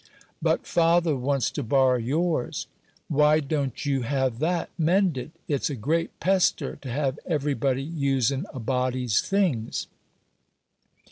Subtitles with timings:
[0.41, 2.65] "But father wants to borrow yours."
[3.07, 5.31] "Why don't you have that mended?
[5.47, 9.85] It's a great pester to have every body usin' a body's things."